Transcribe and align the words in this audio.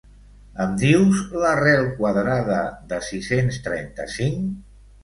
Em 0.63 0.71
dius 0.83 1.19
l'arrel 1.43 1.91
quadrada 2.01 2.59
de 2.95 3.03
sis-cents 3.11 3.63
trenta-cinc? 3.71 4.53